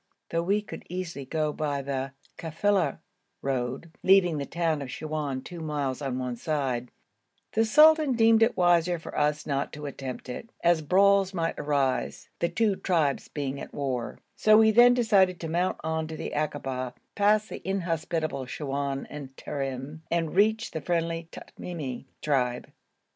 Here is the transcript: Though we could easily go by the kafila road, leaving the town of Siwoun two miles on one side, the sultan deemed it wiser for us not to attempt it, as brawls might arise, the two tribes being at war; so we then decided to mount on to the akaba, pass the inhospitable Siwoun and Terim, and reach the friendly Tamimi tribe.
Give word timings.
Though 0.31 0.41
we 0.41 0.63
could 0.63 0.81
easily 0.89 1.25
go 1.25 1.53
by 1.53 1.83
the 1.83 2.13
kafila 2.35 2.97
road, 3.43 3.91
leaving 4.01 4.39
the 4.39 4.47
town 4.47 4.81
of 4.81 4.89
Siwoun 4.89 5.43
two 5.43 5.59
miles 5.59 6.01
on 6.01 6.17
one 6.17 6.37
side, 6.37 6.89
the 7.51 7.63
sultan 7.65 8.13
deemed 8.13 8.41
it 8.41 8.57
wiser 8.57 8.97
for 8.97 9.15
us 9.15 9.45
not 9.45 9.71
to 9.73 9.85
attempt 9.85 10.27
it, 10.27 10.49
as 10.63 10.81
brawls 10.81 11.35
might 11.35 11.53
arise, 11.59 12.29
the 12.39 12.49
two 12.49 12.75
tribes 12.77 13.27
being 13.27 13.61
at 13.61 13.75
war; 13.75 14.17
so 14.35 14.57
we 14.57 14.71
then 14.71 14.95
decided 14.95 15.39
to 15.41 15.47
mount 15.47 15.77
on 15.83 16.07
to 16.07 16.17
the 16.17 16.33
akaba, 16.33 16.95
pass 17.13 17.47
the 17.47 17.61
inhospitable 17.63 18.47
Siwoun 18.47 19.05
and 19.07 19.37
Terim, 19.37 20.01
and 20.09 20.33
reach 20.35 20.71
the 20.71 20.81
friendly 20.81 21.29
Tamimi 21.31 22.05
tribe. 22.23 22.71